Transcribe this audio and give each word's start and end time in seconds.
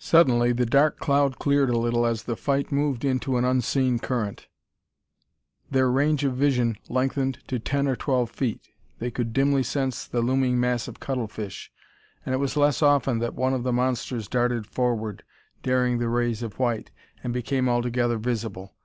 Suddenly 0.00 0.50
the 0.50 0.66
dark 0.66 0.98
cloud 0.98 1.38
cleared 1.38 1.70
a 1.70 1.78
little 1.78 2.04
as 2.04 2.24
the 2.24 2.34
fight 2.34 2.72
moved 2.72 3.04
into 3.04 3.36
an 3.36 3.44
unseen 3.44 4.00
current. 4.00 4.48
Their 5.70 5.88
range 5.88 6.24
of 6.24 6.34
vision 6.34 6.76
lengthened 6.88 7.38
to 7.46 7.60
ten 7.60 7.86
or 7.86 7.94
twelve 7.94 8.32
feet; 8.32 8.70
they 8.98 9.12
could 9.12 9.32
dimly 9.32 9.62
sense 9.62 10.06
the 10.08 10.22
looming 10.22 10.58
mass 10.58 10.88
of 10.88 10.98
cuttlefish: 10.98 11.70
and 12.26 12.34
it 12.34 12.38
was 12.38 12.56
less 12.56 12.82
often 12.82 13.20
that 13.20 13.34
one 13.36 13.54
of 13.54 13.62
the 13.62 13.72
monsters 13.72 14.26
darted 14.26 14.66
forward, 14.66 15.22
daring 15.62 15.98
the 15.98 16.08
rays 16.08 16.42
of 16.42 16.58
white, 16.58 16.90
and 17.22 17.32
became 17.32 17.68
altogether 17.68 18.18
visible. 18.18 18.72